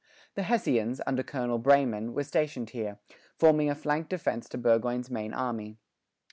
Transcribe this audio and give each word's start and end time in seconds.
The 0.33 0.41
Hessians, 0.41 0.99
under 1.05 1.21
Colonel 1.21 1.59
Breyman, 1.59 2.13
were 2.15 2.23
stationed 2.23 2.71
here, 2.71 2.97
forming 3.37 3.69
a 3.69 3.75
flank 3.75 4.09
defence 4.09 4.49
to 4.49 4.57
Burgoyne's 4.57 5.11
main 5.11 5.31
army. 5.31 5.77